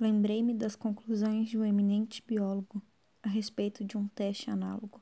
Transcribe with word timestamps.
lembrei-me 0.00 0.54
das 0.54 0.76
conclusões 0.76 1.48
de 1.48 1.58
um 1.58 1.64
eminente 1.64 2.22
biólogo 2.26 2.82
a 3.22 3.28
respeito 3.28 3.84
de 3.84 3.96
um 3.96 4.08
teste 4.08 4.50
análogo. 4.50 5.00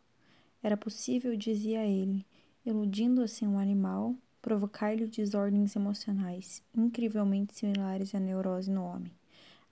Era 0.62 0.76
possível, 0.76 1.36
dizia 1.36 1.84
ele, 1.84 2.24
iludindo 2.64 3.22
assim 3.22 3.46
um 3.46 3.58
animal, 3.58 4.14
provocar-lhe 4.40 5.06
desordens 5.06 5.76
emocionais 5.76 6.62
incrivelmente 6.74 7.54
similares 7.54 8.14
à 8.14 8.20
neurose 8.20 8.70
no 8.70 8.84
homem, 8.84 9.12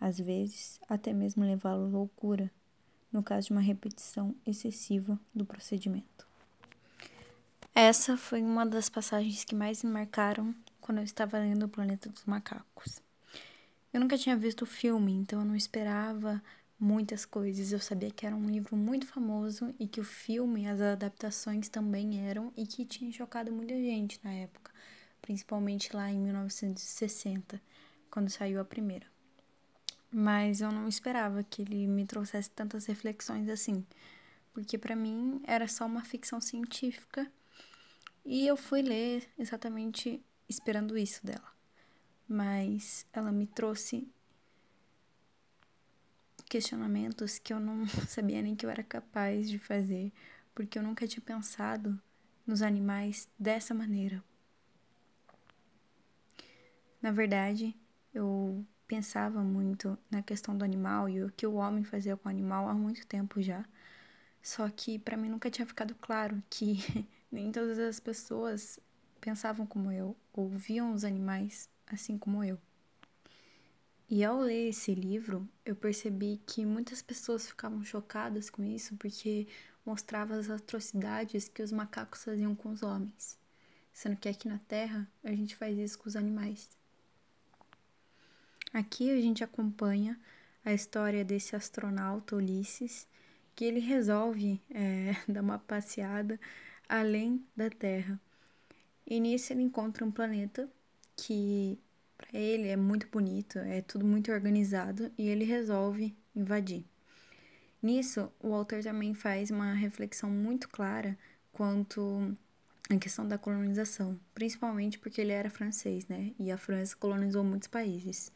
às 0.01 0.19
vezes 0.19 0.81
até 0.89 1.13
mesmo 1.13 1.45
levá-lo 1.45 1.85
à 1.85 1.89
loucura, 1.89 2.51
no 3.13 3.23
caso 3.23 3.49
de 3.49 3.53
uma 3.53 3.61
repetição 3.61 4.35
excessiva 4.47 5.19
do 5.35 5.45
procedimento. 5.45 6.27
Essa 7.75 8.17
foi 8.17 8.43
uma 8.43 8.67
das 8.67 8.89
passagens 8.89 9.45
que 9.45 9.55
mais 9.55 9.83
me 9.83 9.91
marcaram 9.91 10.55
quando 10.81 10.99
eu 10.99 11.05
estava 11.05 11.39
lendo 11.39 11.65
O 11.65 11.69
Planeta 11.69 12.09
dos 12.09 12.25
Macacos. 12.25 13.01
Eu 13.93 14.01
nunca 14.01 14.17
tinha 14.17 14.37
visto 14.37 14.63
o 14.63 14.67
filme, 14.67 15.13
então 15.13 15.41
eu 15.41 15.45
não 15.45 15.57
esperava 15.57 16.41
muitas 16.79 17.25
coisas. 17.25 17.73
Eu 17.73 17.81
sabia 17.81 18.11
que 18.11 18.25
era 18.25 18.37
um 18.37 18.49
livro 18.49 18.77
muito 18.77 19.07
famoso 19.07 19.75
e 19.79 19.87
que 19.89 20.01
o 20.01 20.05
filme, 20.05 20.69
as 20.69 20.81
adaptações 20.81 21.69
também 21.69 22.27
eram 22.27 22.53
e 22.57 22.67
que 22.67 22.85
tinha 22.85 23.11
chocado 23.13 23.53
muita 23.53 23.75
gente 23.75 24.21
na 24.23 24.33
época, 24.33 24.73
principalmente 25.21 25.95
lá 25.95 26.11
em 26.11 26.19
1960, 26.21 27.61
quando 28.11 28.31
saiu 28.31 28.61
a 28.61 28.65
primeira. 28.65 29.07
Mas 30.11 30.61
eu 30.61 30.71
não 30.71 30.89
esperava 30.89 31.43
que 31.43 31.63
ele 31.63 31.87
me 31.87 32.05
trouxesse 32.07 32.51
tantas 32.51 32.87
reflexões 32.87 33.49
assim, 33.49 33.85
porque 34.53 34.79
para 34.79 34.97
mim 34.97 35.41
era 35.45 35.67
só 35.69 35.85
uma 35.85 36.05
ficção 36.05 36.41
científica 36.41 37.31
e 38.25 38.47
eu 38.47 38.57
fui 38.57 38.83
ler 38.83 39.29
exatamente 39.39 40.21
esperando 40.49 40.97
isso 40.99 41.25
dela. 41.25 41.60
Mas 42.33 43.05
ela 43.13 43.33
me 43.33 43.45
trouxe 43.45 44.09
questionamentos 46.49 47.41
que 47.41 47.53
eu 47.53 47.59
não 47.59 47.85
sabia 48.07 48.41
nem 48.41 48.55
que 48.55 48.65
eu 48.65 48.71
era 48.71 48.85
capaz 48.85 49.51
de 49.51 49.59
fazer, 49.59 50.13
porque 50.55 50.79
eu 50.79 50.83
nunca 50.85 51.09
tinha 51.09 51.21
pensado 51.21 52.01
nos 52.47 52.63
animais 52.63 53.29
dessa 53.37 53.75
maneira. 53.75 54.23
Na 57.03 57.11
verdade, 57.11 57.77
eu 58.15 58.65
pensava 58.87 59.43
muito 59.43 59.99
na 60.09 60.23
questão 60.23 60.57
do 60.57 60.65
animal 60.65 61.09
e 61.09 61.25
o 61.25 61.33
que 61.33 61.49
o 61.49 61.55
homem 61.55 61.83
fazia 61.83 62.17
com 62.17 62.29
o 62.29 62.31
animal 62.31 62.69
há 62.69 62.75
muito 62.75 63.05
tempo 63.09 63.43
já. 63.43 63.65
Só 64.41 64.69
que 64.69 65.01
para 65.01 65.17
mim 65.17 65.29
nunca 65.29 65.51
tinha 65.51 65.67
ficado 65.67 65.97
claro 65.97 66.41
que 66.49 66.79
nem 67.31 67.51
todas 67.51 67.77
as 67.77 67.99
pessoas 67.99 68.79
pensavam 69.21 69.67
como 69.67 69.91
eu, 69.91 70.17
ou 70.33 70.49
viam 70.49 70.93
os 70.93 71.03
animais 71.03 71.69
assim 71.91 72.17
como 72.17 72.43
eu. 72.45 72.59
E 74.09 74.25
ao 74.25 74.41
ler 74.41 74.71
esse 74.71 74.95
livro, 74.95 75.49
eu 75.65 75.77
percebi 75.77 76.41
que 76.45 76.65
muitas 76.67 77.01
pessoas 77.01 77.47
ficavam 77.47 77.85
chocadas 77.85 78.51
com 78.51 78.65
isso 78.65 78.97
porque 78.97 79.47
mostrava 79.87 80.35
as 80.35 80.51
atrocidades 80.51 81.49
que 81.49 81.63
os 81.63 81.71
macacos 81.71 82.25
faziam 82.25 82.55
com 82.55 82.71
os 82.71 82.83
homens, 82.83 83.39
sendo 83.93 84.17
que 84.17 84.29
aqui 84.29 84.49
na 84.49 84.59
Terra 84.59 85.09
a 85.23 85.31
gente 85.31 85.55
faz 85.55 85.79
isso 85.79 85.99
com 85.99 86.09
os 86.09 86.17
animais. 86.17 86.69
Aqui 88.73 89.11
a 89.11 89.21
gente 89.21 89.43
acompanha 89.45 90.19
a 90.65 90.73
história 90.73 91.25
desse 91.25 91.55
astronauta 91.55 92.37
Ulisses, 92.37 93.07
que 93.55 93.65
ele 93.65 93.81
resolve 93.81 94.61
é, 94.71 95.15
dar 95.29 95.41
uma 95.41 95.59
passeada 95.59 96.39
além 96.89 97.45
da 97.57 97.71
Terra. 97.71 98.21
E 99.07 99.19
nisso 99.19 99.53
ele 99.53 99.63
encontra 99.63 100.05
um 100.05 100.11
planeta 100.11 100.69
que 101.21 101.79
para 102.17 102.39
ele 102.39 102.69
é 102.69 102.77
muito 102.77 103.07
bonito, 103.09 103.59
é 103.59 103.83
tudo 103.83 104.05
muito 104.07 104.33
organizado 104.33 105.11
e 105.19 105.29
ele 105.29 105.45
resolve 105.45 106.17
invadir. 106.35 106.85
Nisso, 107.83 108.31
o 108.43 108.55
autor 108.55 108.83
também 108.83 109.15
faz 109.15 109.51
uma 109.51 109.73
reflexão 109.73 110.31
muito 110.31 110.69
clara 110.69 111.17
quanto 111.53 112.37
à 112.91 112.97
questão 112.97 113.27
da 113.27 113.39
colonização, 113.39 114.19
principalmente 114.35 114.99
porque 114.99 115.21
ele 115.21 115.33
era 115.33 115.51
francês, 115.51 116.07
né? 116.07 116.33
E 116.39 116.51
a 116.51 116.59
França 116.59 116.97
colonizou 116.97 117.45
muitos 117.45 117.69
países. 117.69 118.33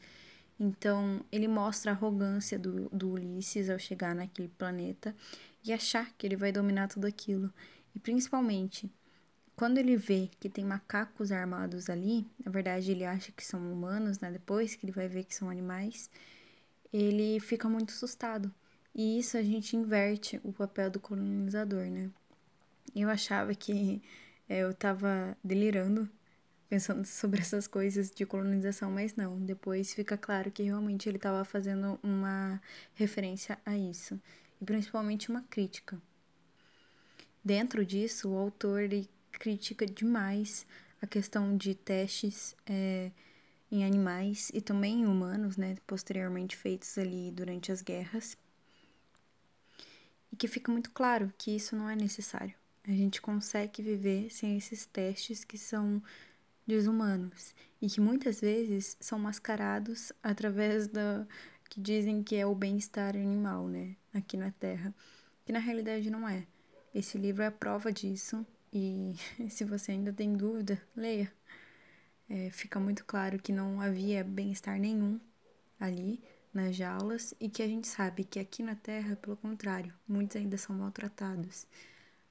Então, 0.59 1.21
ele 1.31 1.47
mostra 1.47 1.91
a 1.91 1.93
arrogância 1.93 2.57
do, 2.57 2.89
do 2.89 3.11
Ulisses 3.11 3.69
ao 3.69 3.77
chegar 3.77 4.15
naquele 4.15 4.47
planeta 4.47 5.15
e 5.63 5.73
achar 5.73 6.11
que 6.17 6.25
ele 6.25 6.35
vai 6.35 6.51
dominar 6.51 6.87
tudo 6.87 7.05
aquilo. 7.05 7.51
E 7.93 7.99
principalmente 7.99 8.89
quando 9.55 9.77
ele 9.77 9.95
vê 9.95 10.29
que 10.39 10.49
tem 10.49 10.65
macacos 10.65 11.31
armados 11.31 11.89
ali, 11.89 12.27
na 12.43 12.51
verdade 12.51 12.91
ele 12.91 13.05
acha 13.05 13.31
que 13.31 13.43
são 13.43 13.71
humanos, 13.71 14.19
né? 14.19 14.31
Depois 14.31 14.75
que 14.75 14.85
ele 14.85 14.91
vai 14.91 15.07
ver 15.07 15.23
que 15.23 15.33
são 15.35 15.49
animais, 15.49 16.09
ele 16.91 17.39
fica 17.39 17.69
muito 17.69 17.91
assustado. 17.91 18.53
E 18.93 19.19
isso 19.19 19.37
a 19.37 19.43
gente 19.43 19.75
inverte 19.75 20.39
o 20.43 20.53
papel 20.53 20.89
do 20.89 20.99
colonizador, 20.99 21.85
né? 21.85 22.09
Eu 22.95 23.09
achava 23.09 23.53
que 23.55 24.01
é, 24.47 24.59
eu 24.59 24.73
tava 24.73 25.37
delirando 25.43 26.09
pensando 26.69 27.05
sobre 27.07 27.41
essas 27.41 27.67
coisas 27.67 28.11
de 28.11 28.25
colonização, 28.25 28.91
mas 28.91 29.15
não. 29.15 29.39
Depois 29.39 29.93
fica 29.93 30.17
claro 30.17 30.51
que 30.51 30.63
realmente 30.63 31.07
ele 31.07 31.17
estava 31.17 31.43
fazendo 31.45 31.99
uma 32.03 32.61
referência 32.93 33.57
a 33.65 33.77
isso, 33.77 34.19
e 34.61 34.65
principalmente 34.65 35.29
uma 35.29 35.43
crítica. 35.43 36.01
Dentro 37.43 37.85
disso, 37.85 38.29
o 38.29 38.37
autor 38.37 38.89
critica 39.39 39.85
demais 39.85 40.65
a 41.01 41.07
questão 41.07 41.55
de 41.55 41.75
testes 41.75 42.55
é, 42.65 43.11
em 43.71 43.85
animais 43.85 44.51
e 44.53 44.61
também 44.61 45.01
em 45.01 45.05
humanos, 45.05 45.57
né, 45.57 45.75
posteriormente 45.85 46.55
feitos 46.55 46.97
ali 46.97 47.31
durante 47.31 47.71
as 47.71 47.81
guerras. 47.81 48.37
E 50.31 50.35
que 50.35 50.47
fica 50.47 50.71
muito 50.71 50.91
claro 50.91 51.31
que 51.37 51.55
isso 51.55 51.75
não 51.75 51.89
é 51.89 51.95
necessário. 51.95 52.55
A 52.83 52.91
gente 52.91 53.21
consegue 53.21 53.81
viver 53.81 54.29
sem 54.29 54.57
esses 54.57 54.85
testes 54.85 55.43
que 55.43 55.57
são 55.57 56.01
desumanos 56.67 57.53
e 57.81 57.87
que 57.87 58.01
muitas 58.01 58.41
vezes 58.41 58.97
são 58.99 59.19
mascarados 59.19 60.11
através 60.23 60.87
da 60.87 61.27
que 61.69 61.81
dizem 61.81 62.23
que 62.23 62.35
é 62.35 62.45
o 62.45 62.53
bem-estar 62.53 63.15
animal, 63.15 63.67
né, 63.67 63.95
aqui 64.13 64.37
na 64.37 64.51
Terra, 64.51 64.93
que 65.45 65.51
na 65.51 65.59
realidade 65.59 66.09
não 66.09 66.27
é. 66.29 66.45
Esse 66.93 67.17
livro 67.17 67.43
é 67.43 67.47
a 67.47 67.51
prova 67.51 67.91
disso 67.91 68.45
e 68.75 69.15
se 69.49 69.63
você 69.63 69.93
ainda 69.93 70.11
tem 70.11 70.35
dúvida, 70.35 70.81
leia. 70.95 71.31
É, 72.29 72.49
fica 72.51 72.79
muito 72.79 73.05
claro 73.05 73.39
que 73.39 73.53
não 73.53 73.79
havia 73.79 74.23
bem-estar 74.23 74.77
nenhum 74.79 75.19
ali 75.79 76.21
nas 76.53 76.75
jaulas 76.75 77.33
e 77.39 77.49
que 77.49 77.63
a 77.63 77.67
gente 77.67 77.87
sabe 77.87 78.23
que 78.25 78.39
aqui 78.39 78.63
na 78.63 78.75
Terra, 78.75 79.15
pelo 79.15 79.37
contrário, 79.37 79.93
muitos 80.07 80.35
ainda 80.35 80.57
são 80.57 80.75
maltratados. 80.75 81.65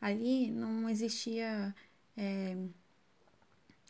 Ali 0.00 0.50
não 0.50 0.88
existia 0.90 1.74
é, 2.16 2.56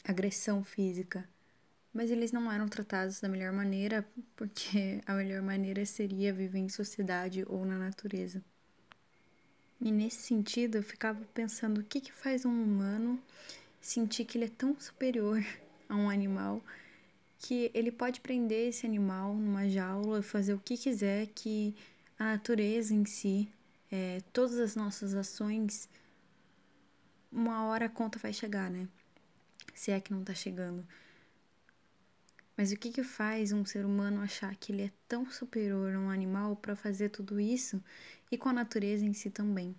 agressão 0.05 0.63
física, 0.63 1.29
mas 1.93 2.11
eles 2.11 2.31
não 2.31 2.53
eram 2.53 2.69
tratados 2.69 3.21
da 3.21 3.29
melhor 3.29 3.53
maneira, 3.53 4.07
porque 4.37 5.01
a 5.07 5.15
melhor 5.15 5.43
maneira 5.43 5.85
seria 5.87 6.33
viver 6.33 6.59
em 6.59 6.69
sociedade 6.69 7.45
ou 7.49 7.65
na 7.65 7.79
natureza. 7.79 8.45
E 9.85 9.93
nesse 9.93 10.23
sentido, 10.23 10.79
eu 10.79 10.83
ficava 10.83 11.23
pensando 11.35 11.83
o 11.83 11.85
que, 11.85 12.01
que 12.01 12.11
faz 12.11 12.47
um 12.47 12.63
humano 12.63 13.23
sentir 13.83 14.25
que 14.25 14.39
ele 14.39 14.47
é 14.47 14.49
tão 14.49 14.75
superior 14.81 15.45
a 15.87 15.95
um 15.95 16.09
animal 16.09 16.63
que 17.39 17.71
ele 17.75 17.93
pode 17.93 18.23
prender 18.23 18.71
esse 18.71 18.87
animal 18.87 19.35
numa 19.35 19.69
jaula 19.69 20.21
e 20.21 20.23
fazer 20.23 20.55
o 20.55 20.59
que 20.59 20.79
quiser, 20.79 21.27
que 21.35 21.75
a 22.19 22.25
natureza 22.25 22.95
em 22.95 23.05
si, 23.05 23.47
é, 23.93 24.23
todas 24.33 24.59
as 24.59 24.75
nossas 24.75 25.13
ações, 25.13 25.87
uma 27.31 27.67
hora 27.67 27.85
a 27.85 27.91
conta 27.91 28.19
vai 28.19 28.33
chegar, 28.33 28.71
né? 28.71 28.89
Se 29.75 29.91
é 29.91 30.01
que 30.01 30.15
não 30.15 30.25
tá 30.25 30.33
chegando. 30.33 30.83
Mas 32.57 32.71
o 32.71 32.77
que 32.77 32.91
que 32.91 33.03
faz 33.03 33.53
um 33.53 33.65
ser 33.65 33.85
humano 33.85 34.21
achar 34.21 34.55
que 34.57 34.73
ele 34.73 34.83
é 34.83 34.93
tão 35.09 35.29
superior 35.31 35.95
a 35.95 35.99
um 35.99 36.11
animal 36.11 36.55
para 36.55 36.77
fazer 36.77 37.09
tudo 37.09 37.41
isso 37.41 37.83
e 38.31 38.39
com 38.39 38.49
a 38.49 38.53
natureza 38.53 39.05
em 39.05 39.13
si 39.13 39.29
também? 39.29 39.75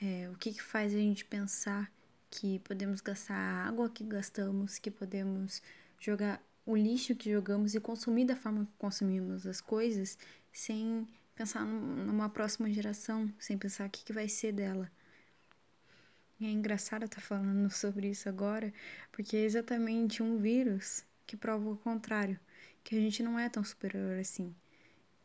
É, 0.00 0.30
o 0.32 0.38
que 0.38 0.52
que 0.52 0.62
faz 0.62 0.94
a 0.94 0.96
gente 0.96 1.24
pensar 1.24 1.92
que 2.30 2.58
podemos 2.60 3.00
gastar 3.00 3.34
a 3.34 3.68
água 3.68 3.90
que 3.90 4.04
gastamos, 4.04 4.78
que 4.78 4.90
podemos 4.90 5.62
jogar 5.98 6.42
o 6.64 6.76
lixo 6.76 7.14
que 7.14 7.30
jogamos 7.30 7.74
e 7.74 7.80
consumir 7.80 8.26
da 8.26 8.36
forma 8.36 8.66
que 8.66 8.72
consumimos 8.78 9.46
as 9.46 9.60
coisas 9.60 10.18
sem 10.52 11.06
pensar 11.34 11.64
numa 11.64 12.28
próxima 12.28 12.70
geração, 12.70 13.32
sem 13.38 13.56
pensar 13.56 13.86
o 13.86 13.90
que, 13.90 14.04
que 14.04 14.12
vai 14.12 14.28
ser 14.28 14.52
dela. 14.52 14.90
É 16.40 16.46
engraçado 16.46 17.04
estar 17.04 17.20
tá 17.20 17.26
falando 17.26 17.70
sobre 17.72 18.10
isso 18.10 18.28
agora, 18.28 18.72
porque 19.10 19.36
é 19.36 19.44
exatamente 19.44 20.22
um 20.22 20.38
vírus 20.38 21.04
que 21.28 21.36
prova 21.36 21.68
o 21.68 21.76
contrário, 21.76 22.40
que 22.82 22.96
a 22.96 22.98
gente 22.98 23.22
não 23.22 23.38
é 23.38 23.50
tão 23.50 23.62
superior 23.62 24.18
assim, 24.18 24.54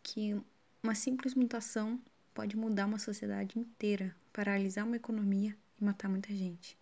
que 0.04 0.36
uma 0.84 0.94
simples 0.94 1.34
mutação 1.34 1.98
pode 2.34 2.58
mudar 2.58 2.86
uma 2.86 3.00
sociedade 3.00 3.58
inteira, 3.58 4.14
paralisar 4.34 4.86
uma 4.86 4.98
economia 4.98 5.58
e 5.80 5.84
matar 5.84 6.10
muita 6.10 6.28
gente. 6.36 6.78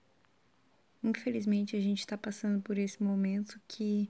Infelizmente, 1.04 1.76
a 1.76 1.80
gente 1.80 2.00
está 2.00 2.18
passando 2.18 2.62
por 2.64 2.78
esse 2.78 3.02
momento 3.02 3.62
que 3.68 4.10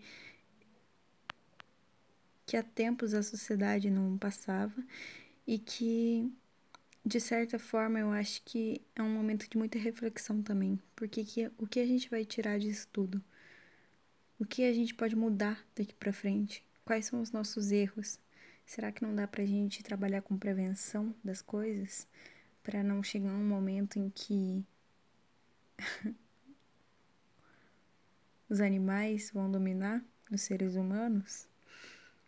que 2.45 2.57
há 2.57 2.63
tempos 2.63 3.13
a 3.13 3.23
sociedade 3.23 3.89
não 3.89 4.17
passava 4.17 4.83
e 5.47 5.57
que 5.57 6.29
de 7.05 7.19
certa 7.19 7.57
forma 7.57 7.99
eu 7.99 8.11
acho 8.11 8.41
que 8.43 8.81
é 8.95 9.01
um 9.01 9.09
momento 9.09 9.49
de 9.49 9.57
muita 9.57 9.77
reflexão 9.77 10.41
também, 10.41 10.79
porque 10.95 11.23
que, 11.23 11.51
o 11.57 11.67
que 11.67 11.79
a 11.79 11.85
gente 11.85 12.09
vai 12.09 12.25
tirar 12.25 12.59
disso 12.59 12.87
tudo? 12.91 13.23
O 14.41 14.45
que 14.45 14.63
a 14.63 14.73
gente 14.73 14.95
pode 14.95 15.15
mudar 15.15 15.63
daqui 15.75 15.93
para 15.93 16.11
frente? 16.11 16.65
Quais 16.83 17.05
são 17.05 17.21
os 17.21 17.31
nossos 17.31 17.71
erros? 17.71 18.19
Será 18.65 18.91
que 18.91 19.03
não 19.03 19.15
dá 19.15 19.27
pra 19.27 19.45
gente 19.45 19.83
trabalhar 19.83 20.23
com 20.23 20.35
prevenção 20.35 21.13
das 21.23 21.43
coisas 21.43 22.07
para 22.63 22.81
não 22.81 23.03
chegar 23.03 23.29
um 23.29 23.47
momento 23.47 23.99
em 23.99 24.09
que 24.09 24.65
os 28.49 28.59
animais 28.59 29.29
vão 29.29 29.51
dominar 29.51 30.03
os 30.31 30.41
seres 30.41 30.73
humanos? 30.73 31.47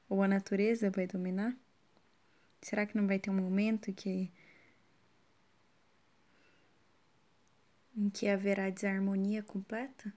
Ou 0.08 0.22
a 0.22 0.28
natureza 0.28 0.92
vai 0.92 1.08
dominar? 1.08 1.58
Será 2.62 2.86
que 2.86 2.96
não 2.96 3.08
vai 3.08 3.18
ter 3.18 3.32
um 3.32 3.42
momento 3.42 3.92
que 3.92 4.32
em 7.98 8.08
que 8.08 8.28
haverá 8.28 8.70
desarmonia 8.70 9.42
completa? 9.42 10.14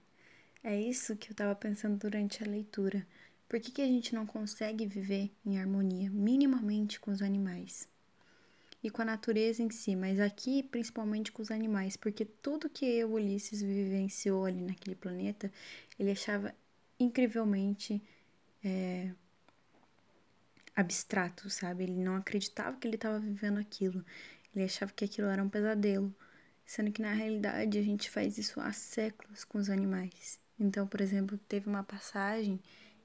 É 0.69 0.77
isso 0.77 1.15
que 1.15 1.29
eu 1.29 1.31
estava 1.31 1.55
pensando 1.55 1.97
durante 1.97 2.43
a 2.43 2.45
leitura. 2.45 3.07
Por 3.47 3.57
que, 3.57 3.71
que 3.71 3.81
a 3.81 3.85
gente 3.85 4.13
não 4.13 4.25
consegue 4.25 4.85
viver 4.85 5.31
em 5.45 5.57
harmonia, 5.57 6.09
minimamente, 6.09 6.99
com 6.99 7.09
os 7.09 7.21
animais? 7.21 7.87
E 8.83 8.89
com 8.89 9.01
a 9.01 9.05
natureza 9.05 9.63
em 9.63 9.69
si, 9.69 9.95
mas 9.95 10.19
aqui 10.19 10.61
principalmente 10.63 11.31
com 11.31 11.41
os 11.41 11.51
animais, 11.51 11.95
porque 11.95 12.25
tudo 12.25 12.69
que 12.69 13.01
o 13.05 13.13
Ulisses 13.13 13.61
vivenciou 13.61 14.43
ali 14.43 14.59
naquele 14.59 14.97
planeta, 14.97 15.49
ele 15.97 16.11
achava 16.11 16.53
incrivelmente 16.99 18.03
é, 18.61 19.11
abstrato, 20.75 21.49
sabe? 21.49 21.85
Ele 21.85 21.95
não 21.95 22.17
acreditava 22.17 22.75
que 22.75 22.85
ele 22.85 22.95
estava 22.95 23.21
vivendo 23.21 23.57
aquilo. 23.57 24.03
Ele 24.53 24.65
achava 24.65 24.91
que 24.91 25.05
aquilo 25.05 25.29
era 25.29 25.41
um 25.41 25.47
pesadelo, 25.47 26.13
sendo 26.65 26.91
que 26.91 27.01
na 27.01 27.13
realidade 27.13 27.77
a 27.79 27.81
gente 27.81 28.09
faz 28.09 28.37
isso 28.37 28.59
há 28.59 28.73
séculos 28.73 29.45
com 29.45 29.59
os 29.59 29.69
animais. 29.69 30.45
Então, 30.59 30.87
por 30.87 31.01
exemplo, 31.01 31.37
teve 31.47 31.69
uma 31.69 31.83
passagem 31.83 32.59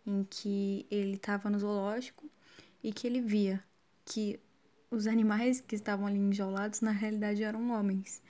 em 0.06 0.24
que 0.24 0.86
ele 0.90 1.14
estava 1.14 1.50
no 1.50 1.58
zoológico 1.58 2.28
e 2.82 2.92
que 2.92 3.06
ele 3.06 3.20
via 3.20 3.62
que 4.04 4.40
os 4.90 5.06
animais 5.06 5.60
que 5.60 5.74
estavam 5.74 6.06
ali 6.06 6.18
enjaulados 6.18 6.80
na 6.80 6.90
realidade 6.90 7.42
eram 7.42 7.70
homens 7.70 8.22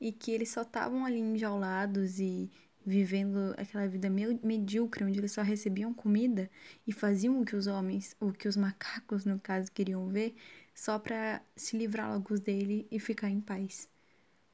e 0.00 0.12
que 0.12 0.32
eles 0.32 0.50
só 0.50 0.62
estavam 0.62 1.06
ali 1.06 1.18
enjaulados 1.18 2.18
e 2.18 2.50
vivendo 2.84 3.54
aquela 3.56 3.86
vida 3.86 4.10
meio 4.10 4.38
medíocre, 4.42 5.04
onde 5.04 5.18
eles 5.18 5.32
só 5.32 5.42
recebiam 5.42 5.94
comida 5.94 6.50
e 6.86 6.92
faziam 6.92 7.40
o 7.40 7.44
que 7.44 7.54
os 7.54 7.68
homens, 7.68 8.16
o 8.20 8.32
que 8.32 8.48
os 8.48 8.56
macacos, 8.56 9.24
no 9.24 9.38
caso, 9.38 9.70
queriam 9.70 10.08
ver, 10.08 10.34
só 10.74 10.98
para 10.98 11.40
se 11.54 11.76
livrar 11.76 12.12
logo 12.12 12.38
dele 12.38 12.86
e 12.90 12.98
ficar 12.98 13.30
em 13.30 13.40
paz. 13.40 13.88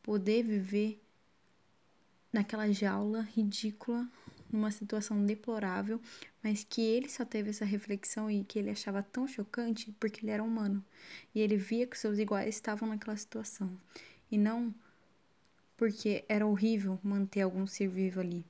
Poder 0.03 0.43
viver 0.43 1.00
naquela 2.33 2.71
jaula 2.73 3.23
ridícula, 3.23 4.09
numa 4.51 4.71
situação 4.71 5.25
deplorável, 5.25 6.01
mas 6.43 6.65
que 6.65 6.81
ele 6.81 7.09
só 7.09 7.25
teve 7.25 7.51
essa 7.51 7.65
reflexão 7.65 8.31
e 8.31 8.45
que 8.45 8.59
ele 8.59 8.71
achava 8.71 9.03
tão 9.03 9.29
chocante 9.29 9.95
porque 10.01 10.25
ele 10.25 10.31
era 10.31 10.43
humano 10.43 10.85
e 11.35 11.41
ele 11.41 11.57
via 11.57 11.87
que 11.87 11.99
seus 11.99 12.19
iguais 12.19 12.55
estavam 12.55 12.89
naquela 12.89 13.17
situação 13.17 13.71
e 14.31 14.39
não 14.39 14.75
porque 15.77 16.25
era 16.29 16.47
horrível 16.47 16.99
manter 17.03 17.43
algum 17.43 17.67
ser 17.67 17.89
vivo 17.89 18.21
ali. 18.21 18.45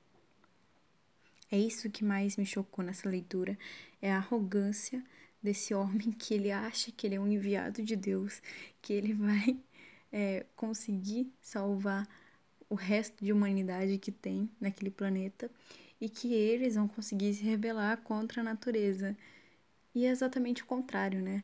É 1.51 1.59
isso 1.59 1.91
que 1.91 2.05
mais 2.05 2.37
me 2.37 2.47
chocou 2.47 2.85
nessa 2.85 3.09
leitura, 3.09 3.59
é 4.01 4.13
a 4.13 4.19
arrogância 4.19 5.03
desse 5.43 5.75
homem 5.75 6.11
que 6.13 6.35
ele 6.35 6.51
acha 6.51 6.93
que 6.93 7.07
ele 7.07 7.17
é 7.17 7.21
um 7.21 7.29
enviado 7.29 7.83
de 7.83 7.97
Deus, 7.97 8.43
que 8.83 8.93
ele 8.93 9.13
vai 9.15 9.59
é, 10.13 10.47
conseguir 10.57 11.33
salvar 11.41 12.09
o 12.69 12.75
resto 12.75 13.25
de 13.25 13.33
humanidade 13.33 13.99
que 13.99 14.13
tem 14.13 14.51
naquele 14.61 14.91
planeta 14.91 15.51
e 16.01 16.09
que 16.09 16.35
eles 16.35 16.75
vão 16.75 16.87
conseguir 16.89 17.35
se 17.35 17.43
rebelar 17.43 17.99
contra 17.99 18.41
a 18.41 18.45
natureza. 18.45 19.17
E 19.95 20.07
é 20.07 20.11
exatamente 20.11 20.63
o 20.63 20.67
contrário, 20.67 21.21
né? 21.21 21.43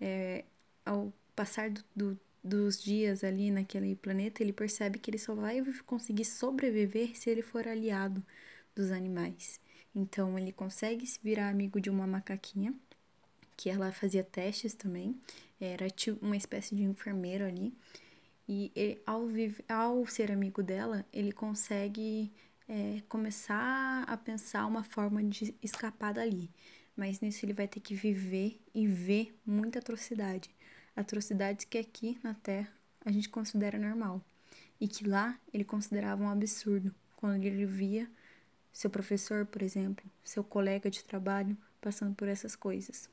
É, 0.00 0.44
ao 0.84 1.12
passar 1.34 1.70
do, 1.70 1.84
do 1.94 2.20
dos 2.46 2.80
dias 2.80 3.24
ali 3.24 3.50
naquele 3.50 3.96
planeta, 3.96 4.42
ele 4.42 4.52
percebe 4.52 4.98
que 4.98 5.10
ele 5.10 5.18
só 5.18 5.34
vai 5.34 5.62
conseguir 5.84 6.24
sobreviver 6.24 7.16
se 7.18 7.28
ele 7.28 7.42
for 7.42 7.66
aliado 7.66 8.22
dos 8.74 8.90
animais. 8.92 9.60
Então 9.94 10.38
ele 10.38 10.52
consegue 10.52 11.06
se 11.06 11.18
virar 11.22 11.48
amigo 11.48 11.80
de 11.80 11.90
uma 11.90 12.06
macaquinha, 12.06 12.72
que 13.56 13.68
ela 13.68 13.90
fazia 13.90 14.22
testes 14.22 14.74
também, 14.74 15.18
era 15.60 15.90
tipo 15.90 16.24
uma 16.24 16.36
espécie 16.36 16.74
de 16.76 16.84
enfermeiro 16.84 17.44
ali. 17.44 17.72
E 18.48 19.00
ao, 19.04 19.26
ao 19.68 20.06
ser 20.06 20.30
amigo 20.30 20.62
dela, 20.62 21.04
ele 21.12 21.32
consegue 21.32 22.32
é, 22.68 23.02
começar 23.08 24.04
a 24.06 24.16
pensar 24.16 24.66
uma 24.66 24.84
forma 24.84 25.22
de 25.22 25.54
escapar 25.62 26.14
dali. 26.14 26.50
Mas 26.96 27.20
nisso 27.20 27.44
ele 27.44 27.52
vai 27.52 27.66
ter 27.68 27.80
que 27.80 27.94
viver 27.94 28.60
e 28.74 28.86
ver 28.86 29.36
muita 29.44 29.80
atrocidade 29.80 30.50
atrocidades 30.96 31.66
que 31.66 31.76
aqui 31.76 32.18
na 32.24 32.32
Terra 32.32 32.72
a 33.04 33.12
gente 33.12 33.28
considera 33.28 33.78
normal 33.78 34.24
e 34.80 34.88
que 34.88 35.06
lá 35.06 35.38
ele 35.52 35.64
considerava 35.64 36.22
um 36.22 36.30
absurdo 36.30 36.92
quando 37.14 37.44
ele 37.44 37.66
via 37.66 38.10
seu 38.72 38.90
professor, 38.90 39.46
por 39.46 39.62
exemplo, 39.62 40.04
seu 40.24 40.42
colega 40.42 40.90
de 40.90 41.04
trabalho 41.04 41.56
passando 41.80 42.14
por 42.14 42.28
essas 42.28 42.56
coisas. 42.56 43.08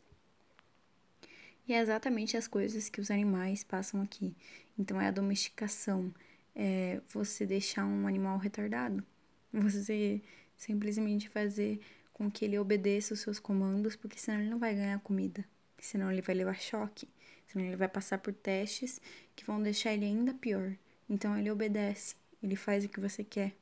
E 1.68 1.74
é 1.74 1.80
exatamente 1.80 2.36
as 2.36 2.48
coisas 2.48 2.89
que 2.89 3.00
os 3.00 3.10
animais 3.10 3.63
passam 3.63 4.01
aqui. 4.01 4.36
Então 4.77 5.00
é 5.00 5.07
a 5.07 5.12
domesticação, 5.12 6.13
é 6.56 7.01
você 7.10 7.45
deixar 7.45 7.86
um 7.86 8.06
animal 8.07 8.38
retardado, 8.38 9.04
você 9.51 10.21
simplesmente 10.57 11.30
fazer 11.30 11.80
com 12.13 12.30
que 12.30 12.45
ele 12.45 12.60
obedeça 12.60 13.13
os 13.13 13.21
seus 13.21 13.39
comandos, 13.39 13.95
porque 13.95 14.19
senão 14.19 14.39
ele 14.39 14.50
não 14.50 14.60
vai 14.60 14.75
ganhar 14.75 15.00
comida, 15.00 15.44
senão 15.80 16.12
ele 16.12 16.21
vai 16.21 16.36
levar 16.36 16.60
choque, 16.60 17.07
senão 17.48 17.66
ele 17.66 17.75
vai 17.75 17.88
passar 17.88 18.18
por 18.18 18.33
testes 18.33 19.01
que 19.36 19.45
vão 19.45 19.62
deixar 19.62 19.94
ele 19.94 20.06
ainda 20.06 20.33
pior. 20.33 20.75
Então 21.09 21.38
ele 21.38 21.50
obedece, 21.50 22.16
ele 22.42 22.56
faz 22.56 22.86
o 22.86 22.89
que 22.89 23.00
você 23.00 23.24
quer. 23.24 23.54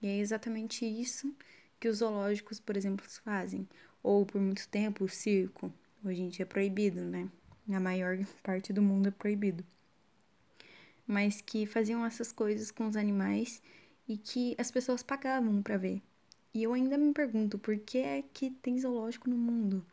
E 0.00 0.06
é 0.06 0.18
exatamente 0.18 0.84
isso 0.84 1.34
que 1.78 1.88
os 1.88 1.98
zoológicos, 1.98 2.58
por 2.58 2.76
exemplo, 2.76 3.06
fazem. 3.08 3.68
Ou 4.02 4.26
por 4.26 4.40
muito 4.40 4.68
tempo 4.68 5.04
o 5.04 5.08
circo. 5.08 5.72
Hoje 6.04 6.22
em 6.22 6.28
dia 6.28 6.42
é 6.42 6.46
proibido, 6.46 7.00
né? 7.02 7.28
Na 7.66 7.78
maior 7.78 8.18
parte 8.42 8.72
do 8.72 8.82
mundo 8.82 9.08
é 9.08 9.10
proibido. 9.10 9.64
Mas 11.06 11.40
que 11.40 11.66
faziam 11.66 12.04
essas 12.04 12.32
coisas 12.32 12.70
com 12.70 12.86
os 12.86 12.96
animais 12.96 13.62
e 14.08 14.16
que 14.16 14.54
as 14.58 14.70
pessoas 14.70 15.02
pagavam 15.02 15.62
para 15.62 15.76
ver. 15.76 16.02
E 16.54 16.62
eu 16.62 16.74
ainda 16.74 16.98
me 16.98 17.12
pergunto 17.12 17.58
por 17.58 17.78
que 17.78 17.98
é 17.98 18.22
que 18.34 18.50
tem 18.50 18.78
zoológico 18.78 19.30
no 19.30 19.36
mundo? 19.36 19.84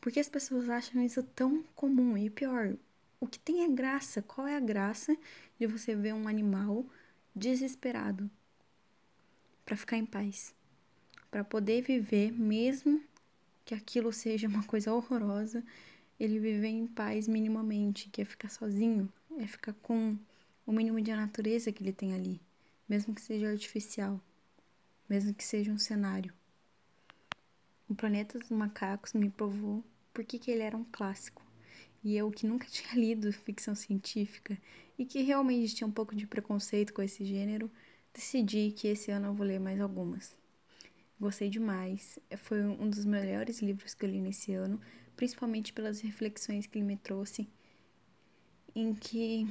Por 0.00 0.12
que 0.12 0.20
as 0.20 0.28
pessoas 0.28 0.68
acham 0.68 1.02
isso 1.02 1.22
tão 1.22 1.62
comum? 1.74 2.16
E 2.16 2.30
pior, 2.30 2.76
o 3.18 3.26
que 3.26 3.38
tem 3.38 3.64
é 3.64 3.68
graça? 3.68 4.22
Qual 4.22 4.46
é 4.46 4.56
a 4.56 4.60
graça 4.60 5.16
de 5.58 5.66
você 5.66 5.94
ver 5.94 6.14
um 6.14 6.28
animal 6.28 6.86
desesperado 7.34 8.30
para 9.64 9.76
ficar 9.76 9.96
em 9.96 10.06
paz? 10.06 10.54
Para 11.30 11.44
poder 11.44 11.82
viver, 11.82 12.32
mesmo 12.32 13.02
que 13.64 13.74
aquilo 13.74 14.12
seja 14.12 14.48
uma 14.48 14.64
coisa 14.64 14.92
horrorosa, 14.92 15.62
ele 16.20 16.38
viver 16.38 16.68
em 16.68 16.86
paz 16.86 17.26
minimamente, 17.26 18.10
que 18.10 18.20
é 18.20 18.24
ficar 18.24 18.50
sozinho, 18.50 19.10
é 19.38 19.46
ficar 19.46 19.72
com 19.72 20.18
o 20.66 20.72
mínimo 20.72 21.00
de 21.00 21.10
natureza 21.12 21.72
que 21.72 21.82
ele 21.82 21.92
tem 21.92 22.12
ali, 22.12 22.38
mesmo 22.86 23.14
que 23.14 23.22
seja 23.22 23.48
artificial, 23.48 24.20
mesmo 25.08 25.32
que 25.32 25.42
seja 25.42 25.72
um 25.72 25.78
cenário. 25.78 26.32
O 27.88 27.94
Planeta 27.94 28.38
dos 28.38 28.50
Macacos 28.50 29.14
me 29.14 29.30
provou 29.30 29.82
por 30.12 30.22
que 30.24 30.50
ele 30.50 30.62
era 30.62 30.76
um 30.76 30.84
clássico. 30.84 31.42
E 32.04 32.16
eu, 32.16 32.30
que 32.30 32.46
nunca 32.46 32.66
tinha 32.70 32.94
lido 32.94 33.32
ficção 33.32 33.74
científica 33.74 34.56
e 34.98 35.04
que 35.04 35.22
realmente 35.22 35.74
tinha 35.74 35.88
um 35.88 35.92
pouco 35.92 36.14
de 36.14 36.26
preconceito 36.26 36.92
com 36.92 37.02
esse 37.02 37.24
gênero, 37.24 37.70
decidi 38.12 38.72
que 38.72 38.88
esse 38.88 39.10
ano 39.10 39.28
eu 39.28 39.34
vou 39.34 39.46
ler 39.46 39.58
mais 39.58 39.80
algumas. 39.80 40.36
Gostei 41.18 41.50
demais, 41.50 42.18
foi 42.38 42.62
um 42.62 42.88
dos 42.88 43.04
melhores 43.04 43.60
livros 43.60 43.94
que 43.94 44.04
eu 44.04 44.10
li 44.10 44.20
nesse 44.20 44.52
ano, 44.54 44.80
principalmente 45.20 45.70
pelas 45.70 46.00
reflexões 46.00 46.66
que 46.66 46.78
ele 46.78 46.86
me 46.86 46.96
trouxe, 46.96 47.46
em 48.74 48.94
que 48.94 49.46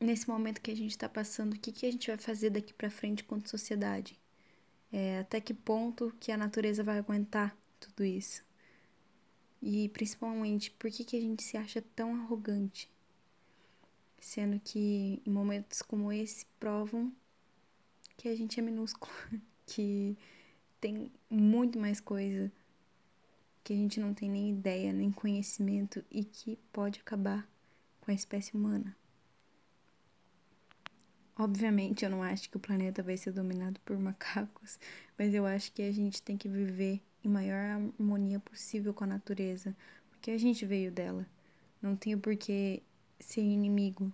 nesse 0.00 0.26
momento 0.26 0.58
que 0.58 0.70
a 0.70 0.74
gente 0.74 0.92
está 0.92 1.06
passando, 1.06 1.52
o 1.52 1.58
que, 1.58 1.70
que 1.70 1.84
a 1.84 1.92
gente 1.92 2.06
vai 2.08 2.16
fazer 2.16 2.48
daqui 2.48 2.72
para 2.72 2.88
frente 2.88 3.22
quanto 3.22 3.50
sociedade? 3.50 4.18
É, 4.90 5.18
até 5.18 5.38
que 5.38 5.52
ponto 5.52 6.14
que 6.18 6.32
a 6.32 6.36
natureza 6.38 6.82
vai 6.82 6.96
aguentar 6.96 7.54
tudo 7.78 8.02
isso. 8.02 8.42
E 9.60 9.90
principalmente, 9.90 10.70
por 10.70 10.90
que, 10.90 11.04
que 11.04 11.18
a 11.18 11.20
gente 11.20 11.42
se 11.42 11.58
acha 11.58 11.84
tão 11.94 12.14
arrogante? 12.14 12.90
Sendo 14.18 14.58
que 14.60 15.20
em 15.26 15.30
momentos 15.30 15.82
como 15.82 16.10
esse 16.10 16.46
provam 16.58 17.12
que 18.16 18.28
a 18.28 18.34
gente 18.34 18.58
é 18.58 18.62
minúsculo, 18.62 19.12
que 19.66 20.16
tem 20.80 21.12
muito 21.28 21.78
mais 21.78 22.00
coisa 22.00 22.50
que 23.64 23.72
a 23.72 23.76
gente 23.76 24.00
não 24.00 24.12
tem 24.12 24.28
nem 24.28 24.50
ideia, 24.50 24.92
nem 24.92 25.10
conhecimento 25.10 26.04
e 26.10 26.24
que 26.24 26.58
pode 26.72 27.00
acabar 27.00 27.48
com 28.00 28.10
a 28.10 28.14
espécie 28.14 28.56
humana. 28.56 28.96
Obviamente, 31.36 32.04
eu 32.04 32.10
não 32.10 32.22
acho 32.22 32.50
que 32.50 32.56
o 32.56 32.60
planeta 32.60 33.02
vai 33.02 33.16
ser 33.16 33.32
dominado 33.32 33.80
por 33.80 33.98
macacos, 33.98 34.78
mas 35.18 35.32
eu 35.32 35.46
acho 35.46 35.72
que 35.72 35.82
a 35.82 35.92
gente 35.92 36.22
tem 36.22 36.36
que 36.36 36.48
viver 36.48 37.00
em 37.24 37.28
maior 37.28 37.56
harmonia 37.56 38.38
possível 38.40 38.92
com 38.92 39.04
a 39.04 39.06
natureza, 39.06 39.74
porque 40.10 40.30
a 40.30 40.38
gente 40.38 40.66
veio 40.66 40.90
dela. 40.90 41.26
Não 41.80 41.96
tem 41.96 42.18
por 42.18 42.36
que 42.36 42.82
ser 43.18 43.40
inimigo. 43.40 44.12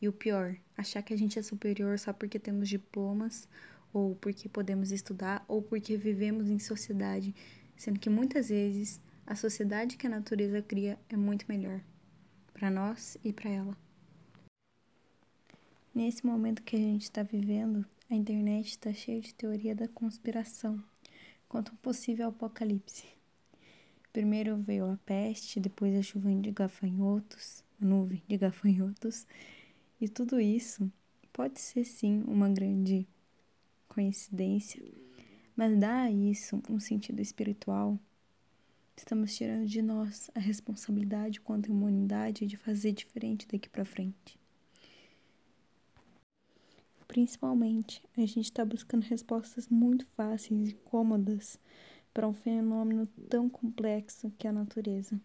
E 0.00 0.08
o 0.08 0.12
pior, 0.12 0.56
achar 0.76 1.02
que 1.02 1.12
a 1.12 1.18
gente 1.18 1.38
é 1.38 1.42
superior 1.42 1.98
só 1.98 2.12
porque 2.12 2.38
temos 2.38 2.68
diplomas, 2.68 3.48
ou 3.92 4.14
porque 4.16 4.48
podemos 4.48 4.92
estudar, 4.92 5.44
ou 5.48 5.60
porque 5.60 5.96
vivemos 5.96 6.48
em 6.48 6.58
sociedade, 6.58 7.34
sendo 7.78 7.98
que 7.98 8.10
muitas 8.10 8.48
vezes 8.48 9.00
a 9.24 9.36
sociedade 9.36 9.96
que 9.96 10.06
a 10.06 10.10
natureza 10.10 10.60
cria 10.60 10.98
é 11.08 11.16
muito 11.16 11.46
melhor 11.48 11.80
para 12.52 12.70
nós 12.70 13.16
e 13.24 13.32
para 13.32 13.48
ela. 13.48 13.76
Nesse 15.94 16.26
momento 16.26 16.62
que 16.62 16.76
a 16.76 16.78
gente 16.78 17.04
está 17.04 17.22
vivendo, 17.22 17.86
a 18.10 18.14
internet 18.14 18.68
está 18.68 18.92
cheia 18.92 19.20
de 19.20 19.32
teoria 19.32 19.74
da 19.74 19.86
conspiração 19.88 20.82
quanto 21.48 21.72
um 21.72 21.76
possível 21.76 22.28
apocalipse. 22.28 23.06
Primeiro 24.12 24.56
veio 24.56 24.90
a 24.90 24.96
peste, 25.04 25.60
depois 25.60 25.94
a 25.94 26.02
chuva 26.02 26.34
de 26.34 26.50
gafanhotos, 26.50 27.62
a 27.80 27.84
nuvem 27.84 28.22
de 28.26 28.36
gafanhotos, 28.36 29.26
e 30.00 30.08
tudo 30.08 30.40
isso 30.40 30.90
pode 31.32 31.60
ser 31.60 31.84
sim 31.84 32.22
uma 32.26 32.48
grande 32.48 33.06
coincidência, 33.88 34.82
mas 35.58 35.76
dá 35.76 36.02
a 36.02 36.10
isso 36.12 36.62
um 36.70 36.78
sentido 36.78 37.20
espiritual. 37.20 37.98
Estamos 38.96 39.34
tirando 39.34 39.66
de 39.66 39.82
nós 39.82 40.30
a 40.32 40.38
responsabilidade 40.38 41.40
quanto 41.40 41.68
à 41.68 41.74
humanidade 41.74 42.46
de 42.46 42.56
fazer 42.56 42.92
diferente 42.92 43.48
daqui 43.48 43.68
para 43.68 43.84
frente. 43.84 44.38
Principalmente, 47.08 48.00
a 48.16 48.20
gente 48.20 48.42
está 48.42 48.64
buscando 48.64 49.02
respostas 49.02 49.66
muito 49.66 50.06
fáceis 50.14 50.68
e 50.68 50.74
cômodas 50.74 51.58
para 52.14 52.28
um 52.28 52.32
fenômeno 52.32 53.08
tão 53.28 53.48
complexo 53.48 54.32
que 54.38 54.46
é 54.46 54.50
a 54.50 54.52
natureza. 54.52 55.20